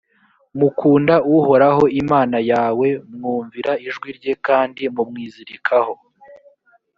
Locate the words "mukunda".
0.59-1.15